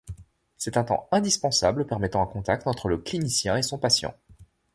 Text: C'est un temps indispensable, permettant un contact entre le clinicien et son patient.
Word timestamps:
C'est 0.57 0.77
un 0.77 0.83
temps 0.83 1.07
indispensable, 1.11 1.85
permettant 1.85 2.23
un 2.23 2.25
contact 2.25 2.65
entre 2.65 2.87
le 2.89 2.97
clinicien 2.97 3.55
et 3.57 3.61
son 3.61 3.77
patient. 3.77 4.15